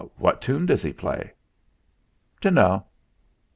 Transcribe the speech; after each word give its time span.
"What 0.17 0.41
tune 0.41 0.65
does 0.65 0.81
he 0.81 0.93
play?" 0.93 1.31
"Dunno." 2.41 2.87